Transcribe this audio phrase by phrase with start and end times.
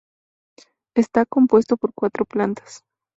[0.95, 2.81] Está compuesto por cuatro plantas.